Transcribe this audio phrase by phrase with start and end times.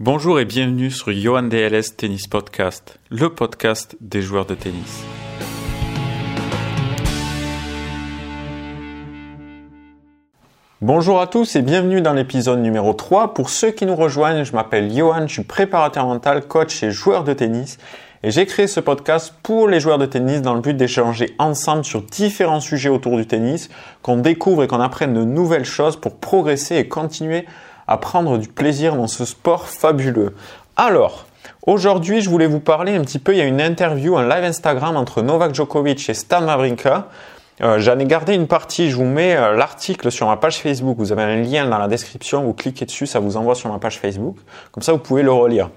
[0.00, 5.02] Bonjour et bienvenue sur Johan DLS Tennis Podcast, le podcast des joueurs de tennis.
[10.80, 13.34] Bonjour à tous et bienvenue dans l'épisode numéro 3.
[13.34, 17.24] Pour ceux qui nous rejoignent, je m'appelle Johan, je suis préparateur mental, coach et joueur
[17.24, 17.78] de tennis.
[18.22, 21.84] Et j'ai créé ce podcast pour les joueurs de tennis dans le but d'échanger ensemble
[21.84, 23.68] sur différents sujets autour du tennis,
[24.02, 27.46] qu'on découvre et qu'on apprenne de nouvelles choses pour progresser et continuer
[27.88, 30.34] à prendre du plaisir dans ce sport fabuleux.
[30.76, 31.24] Alors,
[31.66, 34.44] aujourd'hui, je voulais vous parler un petit peu, il y a une interview, un live
[34.44, 37.08] Instagram entre Novak Djokovic et Stan Wawrinka.
[37.62, 40.96] Euh, J'en ai gardé une partie, je vous mets euh, l'article sur ma page Facebook,
[40.98, 43.78] vous avez un lien dans la description, vous cliquez dessus, ça vous envoie sur ma
[43.78, 44.36] page Facebook,
[44.70, 45.70] comme ça vous pouvez le relire.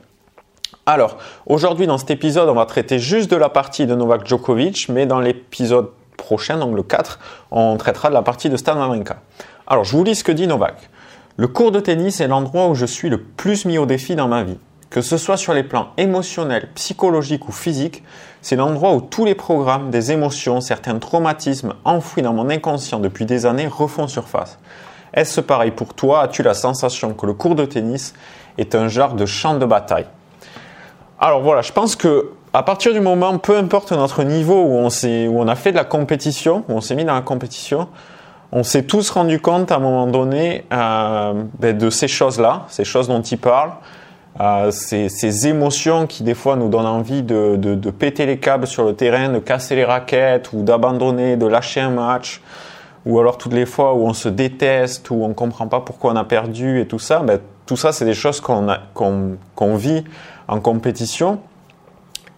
[0.86, 1.18] Alors,
[1.48, 5.06] aujourd'hui dans cet épisode, on va traiter juste de la partie de Novak Djokovic, mais
[5.06, 7.20] dans l'épisode prochain, donc le 4,
[7.52, 9.18] on traitera de la partie de Stan Wawrinka.
[9.66, 10.90] Alors, je vous lis ce que dit Novak.
[11.38, 14.28] Le cours de tennis est l'endroit où je suis le plus mis au défi dans
[14.28, 14.58] ma vie.
[14.90, 18.04] Que ce soit sur les plans émotionnels, psychologiques ou physiques,
[18.42, 23.26] c'est l'endroit où tous les programmes, des émotions, certains traumatismes enfouis dans mon inconscient depuis
[23.26, 24.60] des années refont surface.
[25.14, 26.24] Est-ce pareil pour toi?
[26.24, 28.14] As-tu la sensation que le cours de tennis
[28.58, 30.08] est un genre de champ de bataille?
[31.18, 35.40] Alors voilà, je pense que à partir du moment, peu importe notre niveau on, où
[35.40, 37.88] on a fait de la compétition, où on s'est mis dans la compétition,
[38.52, 42.84] on s'est tous rendu compte à un moment donné euh, ben, de ces choses-là, ces
[42.84, 43.72] choses dont il parle,
[44.40, 48.96] euh, ces, émotions qui des fois nous donnent envie de, péter les câbles sur le
[48.96, 52.42] terrain, de casser les raquettes ou d'abandonner, de lâcher un match,
[53.06, 56.16] ou alors toutes les fois où on se déteste, où on comprend pas pourquoi on
[56.16, 57.20] a perdu et tout ça.
[57.20, 58.68] Ben, tout ça, c'est des choses qu'on
[59.56, 60.04] qu'on vit
[60.48, 61.40] en compétition.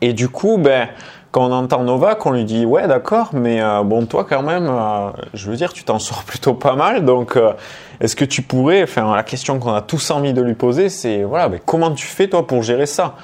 [0.02, 0.90] Et du coup, ben,
[1.34, 4.68] quand on entend Novak, on lui dit ouais d'accord, mais euh, bon toi quand même,
[4.70, 7.54] euh, je veux dire tu t'en sors plutôt pas mal, donc euh,
[8.00, 11.24] est-ce que tu pourrais, enfin la question qu'on a tous envie de lui poser, c'est
[11.24, 13.16] voilà, mais comment tu fais toi pour gérer ça?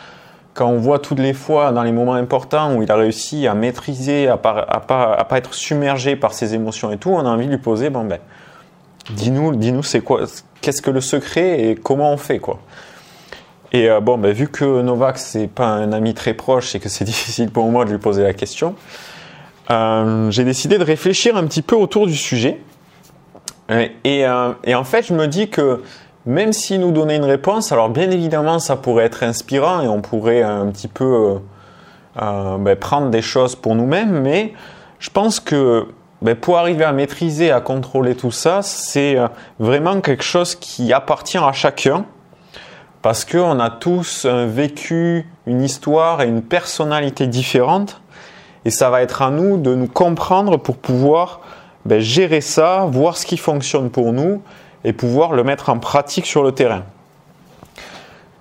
[0.55, 3.53] Quand on voit toutes les fois dans les moments importants où il a réussi à
[3.53, 7.19] maîtriser, à pas, à pas, à pas être submergé par ses émotions et tout, on
[7.19, 8.17] a envie de lui poser bon ben
[9.11, 10.21] dis-nous, dis-nous c'est quoi,
[10.61, 12.59] qu'est-ce que le secret et comment on fait quoi?
[13.71, 16.89] Et euh, bon, ben, vu que Novak c'est pas un ami très proche et que
[16.89, 18.75] c'est difficile pour moi de lui poser la question,
[19.69, 22.61] euh, j'ai décidé de réfléchir un petit peu autour du sujet.
[24.03, 25.83] Et, euh, en fait, je me dis que
[26.25, 30.01] même s'il nous donnait une réponse, alors bien évidemment, ça pourrait être inspirant et on
[30.01, 31.39] pourrait un petit peu
[32.15, 34.53] ben, prendre des choses pour nous-mêmes, mais
[34.97, 35.85] je pense que
[36.23, 39.17] ben, pour arriver à maîtriser, à contrôler tout ça, c'est
[39.59, 42.05] vraiment quelque chose qui appartient à chacun
[43.01, 48.01] parce qu'on a tous vécu une histoire et une personnalité différente,
[48.65, 51.41] et ça va être à nous de nous comprendre pour pouvoir
[51.85, 54.41] ben, gérer ça, voir ce qui fonctionne pour nous,
[54.83, 56.83] et pouvoir le mettre en pratique sur le terrain.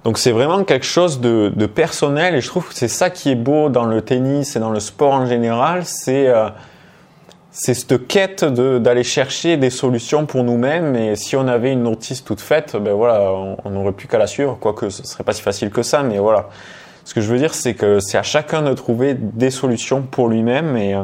[0.04, 3.30] Donc c'est vraiment quelque chose de, de, personnel, et je trouve que c'est ça qui
[3.30, 6.48] est beau dans le tennis et dans le sport en général, c'est euh,
[7.60, 10.94] c'est cette quête d'aller chercher des solutions pour nous-mêmes.
[10.94, 13.32] Et si on avait une notice toute faite, ben voilà,
[13.64, 14.56] on n'aurait plus qu'à la suivre.
[14.60, 16.50] Quoique ce serait pas si facile que ça, mais voilà.
[17.04, 20.28] Ce que je veux dire, c'est que c'est à chacun de trouver des solutions pour
[20.28, 20.76] lui-même.
[20.76, 21.02] Et, euh,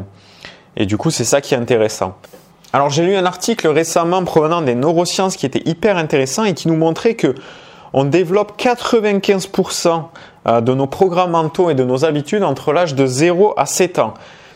[0.76, 2.14] et du coup, c'est ça qui est intéressant.
[2.72, 6.68] Alors, j'ai lu un article récemment provenant des neurosciences qui était hyper intéressant et qui
[6.68, 7.34] nous montrait que
[7.92, 10.04] on développe 95%
[10.46, 13.98] euh, de nos programmes mentaux et de nos habitudes entre l'âge de 0 à 7
[13.98, 14.14] ans.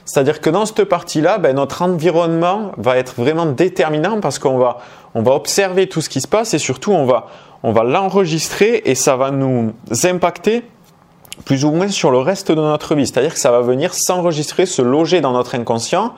[0.09, 4.79] C'est-à-dire que dans cette partie-là, ben, notre environnement va être vraiment déterminant parce qu'on va,
[5.15, 7.27] on va observer tout ce qui se passe et surtout on va,
[7.63, 9.75] on va l'enregistrer et ça va nous
[10.05, 10.65] impacter
[11.45, 13.07] plus ou moins sur le reste de notre vie.
[13.07, 16.15] C'est-à-dire que ça va venir s'enregistrer, se loger dans notre inconscient.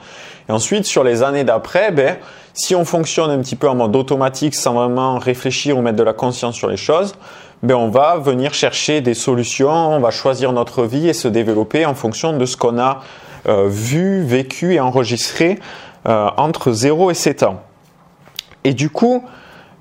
[0.48, 2.16] Et ensuite, sur les années d'après, ben,
[2.54, 6.04] si on fonctionne un petit peu en mode automatique sans vraiment réfléchir ou mettre de
[6.04, 7.16] la conscience sur les choses,
[7.64, 11.84] ben on va venir chercher des solutions, on va choisir notre vie et se développer
[11.86, 13.00] en fonction de ce qu'on a
[13.46, 15.58] vu, vécu et enregistré
[16.08, 17.60] euh, entre 0 et 7 ans.
[18.64, 19.22] Et du coup,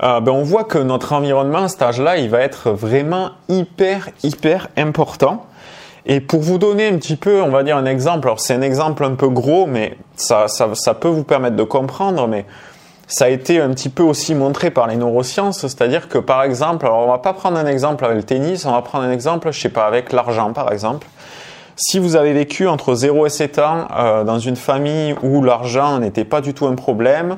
[0.03, 4.09] euh, ben on voit que notre environnement à cet âge-là, il va être vraiment hyper,
[4.21, 5.45] hyper important.
[6.05, 8.61] Et pour vous donner un petit peu, on va dire un exemple, alors c'est un
[8.61, 12.45] exemple un peu gros, mais ça, ça, ça, peut vous permettre de comprendre, mais
[13.07, 16.85] ça a été un petit peu aussi montré par les neurosciences, c'est-à-dire que par exemple,
[16.85, 19.49] alors on va pas prendre un exemple avec le tennis, on va prendre un exemple,
[19.53, 21.07] je sais pas, avec l'argent par exemple.
[21.81, 25.99] Si vous avez vécu entre 0 et 7 ans euh, dans une famille où l'argent
[25.99, 27.37] n'était pas du tout un problème,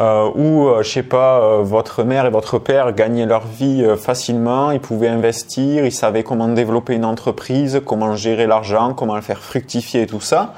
[0.00, 3.84] euh, où, euh, je sais pas, euh, votre mère et votre père gagnaient leur vie
[3.84, 9.14] euh, facilement, ils pouvaient investir, ils savaient comment développer une entreprise, comment gérer l'argent, comment
[9.14, 10.54] le faire fructifier et tout ça.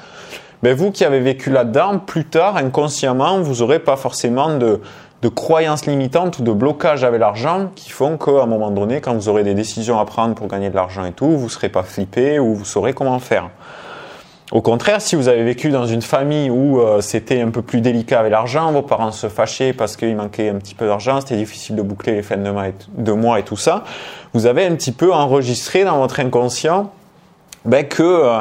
[0.63, 4.79] Mais vous qui avez vécu là-dedans, plus tard, inconsciemment, vous n'aurez pas forcément de,
[5.21, 9.13] de croyances limitantes ou de blocages avec l'argent qui font qu'à un moment donné, quand
[9.13, 11.69] vous aurez des décisions à prendre pour gagner de l'argent et tout, vous ne serez
[11.69, 13.49] pas flippé ou vous saurez comment faire.
[14.51, 17.81] Au contraire, si vous avez vécu dans une famille où euh, c'était un peu plus
[17.81, 21.35] délicat avec l'argent, vos parents se fâchaient parce qu'il manquait un petit peu d'argent, c'était
[21.35, 23.83] difficile de boucler les fins de mois, et, tout ça,
[24.33, 26.91] vous avez un petit peu enregistré dans votre inconscient
[27.65, 28.39] ben, que euh,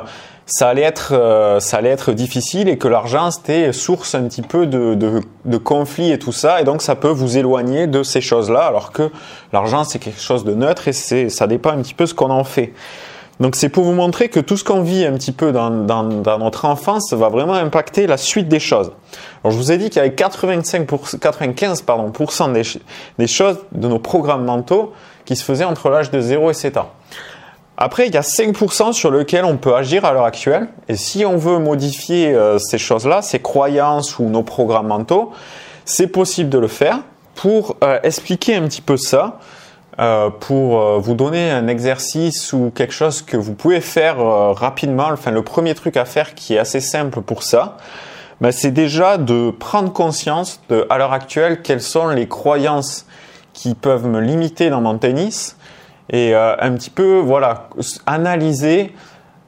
[0.51, 4.41] ça allait être euh, ça allait être difficile et que l'argent c'était source un petit
[4.41, 8.03] peu de, de, de conflits et tout ça et donc ça peut vous éloigner de
[8.03, 9.11] ces choses là alors que
[9.53, 12.31] l'argent c'est quelque chose de neutre et c'est ça dépend un petit peu ce qu'on
[12.31, 12.73] en fait.
[13.41, 16.03] Donc c'est pour vous montrer que tout ce qu'on vit un petit peu dans, dans,
[16.03, 18.91] dans, notre enfance va vraiment impacter la suite des choses.
[19.45, 20.89] Alors je vous ai dit avait 85
[21.21, 22.11] 95 pardon,
[22.53, 22.63] des,
[23.19, 24.95] des choses de nos programmes mentaux
[25.27, 26.91] qui se faisaient entre l'âge de 0 et 7 ans.
[27.81, 30.67] Après, il y a 5% sur lequel on peut agir à l'heure actuelle.
[30.89, 35.31] Et si on veut modifier euh, ces choses-là, ces croyances ou nos programmes mentaux,
[35.85, 36.99] c'est possible de le faire.
[37.37, 39.39] Pour euh, expliquer un petit peu ça,
[40.01, 44.19] euh, pour vous donner un exercice ou quelque chose que vous pouvez faire
[44.57, 47.77] rapidement, enfin le premier truc à faire qui est assez simple pour ça,
[48.41, 53.07] ben, c'est déjà de prendre conscience de, à l'heure actuelle, quelles sont les croyances
[53.53, 55.57] qui peuvent me limiter dans mon tennis
[56.11, 57.69] et euh, un petit peu voilà
[58.07, 58.95] analyser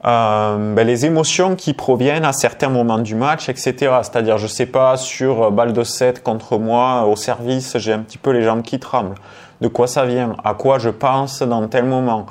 [0.05, 3.75] euh, ben, les émotions qui proviennent à certains moments du match, etc.
[4.01, 7.99] C'est-à-dire, je sais pas, sur euh, balle de 7 contre moi, au service, j'ai un
[7.99, 9.15] petit peu les jambes qui tremblent.
[9.61, 10.35] De quoi ça vient?
[10.43, 12.25] À quoi je pense dans tel moment?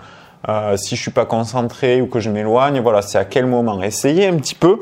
[0.76, 3.83] Si je suis pas concentré ou que je m'éloigne, voilà, c'est à quel moment?
[3.83, 4.79] Essayez un petit peu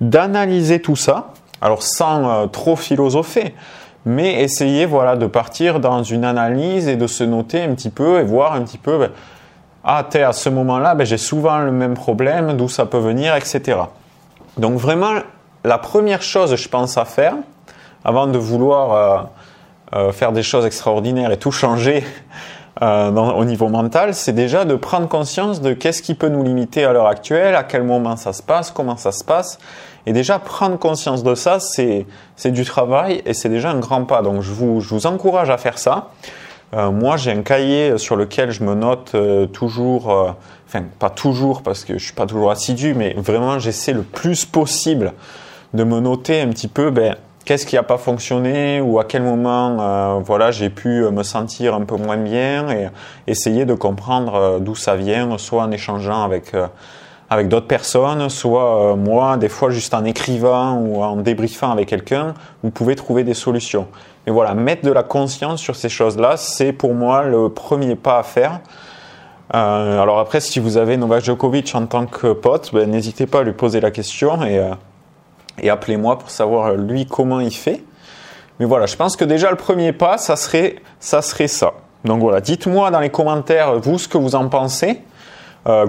[0.00, 1.34] d'analyser tout ça.
[1.60, 3.54] Alors, sans trop philosopher,
[4.04, 8.20] mais essayez voilà de partir dans une analyse et de se noter un petit peu
[8.20, 9.10] et voir un petit peu ben,
[9.84, 13.80] ah à ce moment-là ben, j'ai souvent le même problème d'où ça peut venir etc
[14.58, 15.14] donc vraiment
[15.64, 17.34] la première chose je pense à faire
[18.04, 19.22] avant de vouloir euh,
[19.94, 22.04] euh, faire des choses extraordinaires et tout changer
[22.82, 26.84] euh, au niveau mental, c'est déjà de prendre conscience de qu'est-ce qui peut nous limiter
[26.84, 29.58] à l'heure actuelle, à quel moment ça se passe, comment ça se passe,
[30.06, 32.06] et déjà, prendre conscience de ça, c'est,
[32.44, 34.22] du travail et c'est déjà un grand pas.
[34.22, 36.10] Donc, je vous, je vous encourage à faire ça.
[36.74, 40.30] Euh, moi, j'ai un cahier sur lequel je me note euh, toujours, euh,
[40.66, 44.44] enfin, pas toujours parce que je suis pas toujours assidu, mais vraiment, j'essaie le plus
[44.44, 45.12] possible
[45.74, 47.14] de me noter un petit peu, ben,
[47.44, 51.82] qu'est-ce qui n'a pas fonctionné ou à quel moment, voilà, j'ai pu me sentir un
[51.82, 52.88] peu moins bien et
[53.26, 56.52] essayer de comprendre d'où ça vient, soit en échangeant avec
[57.32, 61.88] avec d'autres personnes, soit euh, moi, des fois juste en écrivant ou en débriefant avec
[61.88, 63.88] quelqu'un, vous pouvez trouver des solutions.
[64.26, 68.18] Mais voilà, mettre de la conscience sur ces choses-là, c'est pour moi le premier pas
[68.18, 68.60] à faire.
[69.54, 73.40] Euh, alors après, si vous avez Novak Djokovic en tant que pote, ben, n'hésitez pas
[73.40, 77.82] à lui poser la question et, euh, appelez-moi pour savoir lui comment il fait.
[78.60, 81.22] Mais voilà, je pense que déjà le premier pas, ça serait ça.
[81.22, 81.72] Serait ça.
[82.04, 85.00] Donc voilà, dites-moi dans les commentaires vous ce que vous en pensez,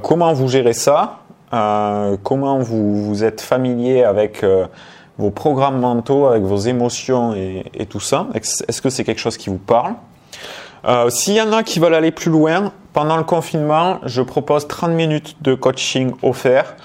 [0.03, 1.22] comment vous gérez ça,
[1.53, 4.65] euh, comment vous, vous, êtes familier avec euh,
[5.19, 8.27] vos programmes mentaux, avec vos émotions et, tout ça?
[8.33, 9.93] Est-ce que c'est quelque chose qui vous parle?
[10.85, 14.67] Euh, S'il y en a qui veulent aller plus loin, pendant le confinement, je propose
[14.67, 16.75] 30 minutes de coaching offert.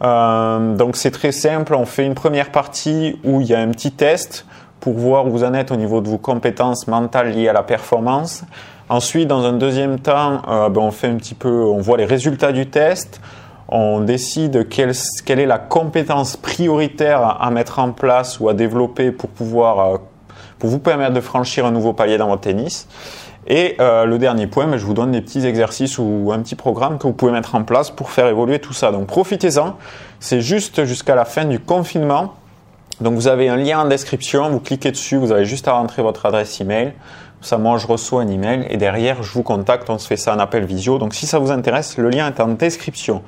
[0.00, 3.90] Donc c'est très simple, on fait une première partie où il y a un petit
[3.90, 4.44] test
[4.80, 7.62] pour voir où vous en êtes au niveau de vos compétences mentales liées à la
[7.62, 8.44] performance.
[8.90, 12.52] Ensuite, dans un deuxième temps, ben on fait un petit peu, on voit les résultats
[12.52, 13.20] du test
[13.68, 19.30] on décide quelle, est la compétence prioritaire à mettre en place ou à développer pour
[19.30, 19.98] pouvoir euh,
[20.60, 22.88] vous permettre de franchir un nouveau palier dans votre tennis.
[23.46, 26.98] Et euh, le dernier point, je vous donne des petits exercices ou un petit programme
[26.98, 28.90] que vous pouvez mettre en place pour faire évoluer tout ça.
[28.90, 29.76] Donc profitez-en.
[30.20, 32.34] C'est juste jusqu'à la fin du confinement.
[33.00, 36.00] Donc vous avez un lien en description, vous cliquez dessus, vous avez juste à rentrer
[36.00, 36.92] votre adresse email.
[37.44, 39.90] Ça, moi, je reçois un email et derrière, je vous contacte.
[39.90, 40.96] On se fait ça en appel visio.
[40.96, 43.22] Donc, si ça vous intéresse, le lien est en description.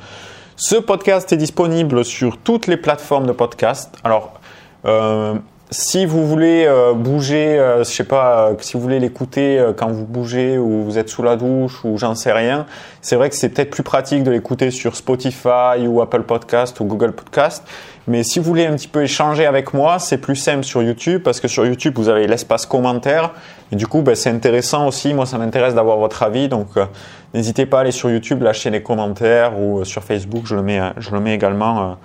[0.56, 3.94] Ce podcast est disponible sur toutes les plateformes de podcast.
[4.04, 4.40] Alors,
[4.86, 5.34] euh,
[5.70, 9.90] si vous voulez euh, bouger, euh, je sais pas, euh, si vous voulez l'écouter quand
[9.90, 12.66] vous bougez ou vous êtes sous la douche ou j'en sais rien,
[13.00, 16.84] c'est vrai que c'est peut-être plus pratique de l'écouter sur Spotify ou Apple Podcast ou
[16.84, 17.64] Google Podcast.
[18.08, 21.22] Mais si vous voulez un petit peu échanger avec moi, c'est plus simple sur YouTube
[21.24, 23.32] parce que sur YouTube, vous avez l'espace commentaire.
[23.72, 25.12] Et du coup, ben, c'est intéressant aussi.
[25.12, 26.48] Moi, ça m'intéresse d'avoir votre avis.
[26.48, 26.86] Donc, euh,
[27.34, 30.62] n'hésitez pas à aller sur YouTube, lâcher des commentaires ou euh, sur Facebook, je le
[30.62, 31.96] mets, euh, je le mets également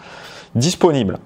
[0.56, 1.20] disponible.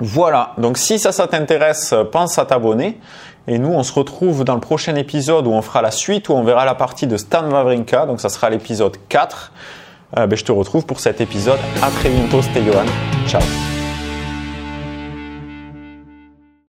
[0.00, 0.52] Voilà.
[0.58, 3.00] Donc, si ça, ça t'intéresse, pense à t'abonner.
[3.46, 6.32] Et nous, on se retrouve dans le prochain épisode où on fera la suite, où
[6.34, 8.06] on verra la partie de Stan Wawrinka.
[8.06, 9.52] Donc, ça sera l'épisode 4.
[10.16, 11.58] Ben, je te retrouve pour cet épisode.
[11.82, 12.86] À très bientôt, c'était Johan.
[13.26, 13.67] Ciao.